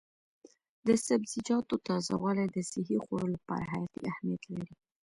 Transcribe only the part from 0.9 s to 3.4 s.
سبزیجاتو تازه والي د صحي خوړو